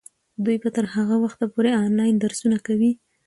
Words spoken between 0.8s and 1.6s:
هغه وخته